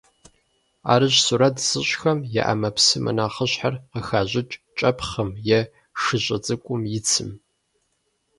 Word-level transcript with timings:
Ӏэрыщӏ 0.85 1.19
сурэт 1.25 1.55
зыщӏхэм 1.67 2.19
я 2.43 2.43
ӏэмэпсымэ 2.47 3.11
нэхъыщхьэр 3.17 3.75
къыхащӏыкӏ 3.91 4.55
кӏэпхъым 4.77 5.29
е 5.57 5.59
шыщӏэ 6.01 6.37
цӏыкум 6.45 6.81
и 6.97 6.99
цым. 7.07 7.29